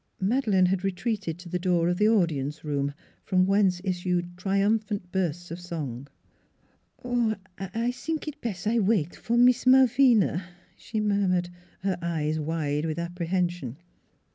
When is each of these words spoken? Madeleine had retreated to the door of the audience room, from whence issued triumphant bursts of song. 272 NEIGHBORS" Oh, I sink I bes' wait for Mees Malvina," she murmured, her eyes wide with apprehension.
Madeleine 0.19 0.65
had 0.65 0.83
retreated 0.83 1.37
to 1.37 1.47
the 1.47 1.59
door 1.59 1.87
of 1.87 1.97
the 1.99 2.09
audience 2.09 2.63
room, 2.63 2.95
from 3.23 3.45
whence 3.45 3.79
issued 3.83 4.35
triumphant 4.35 5.11
bursts 5.11 5.51
of 5.51 5.59
song. 5.59 6.07
272 7.03 7.31
NEIGHBORS" 7.63 7.71
Oh, 7.75 7.79
I 7.79 7.91
sink 7.91 8.27
I 8.27 8.31
bes' 8.41 8.65
wait 8.87 9.15
for 9.15 9.37
Mees 9.37 9.67
Malvina," 9.67 10.43
she 10.75 10.99
murmured, 10.99 11.49
her 11.81 11.99
eyes 12.01 12.39
wide 12.39 12.87
with 12.87 12.97
apprehension. 12.97 13.77